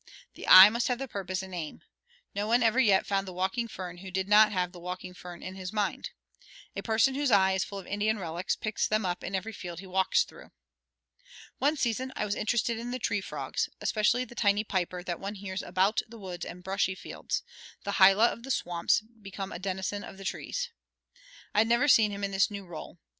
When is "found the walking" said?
3.05-3.67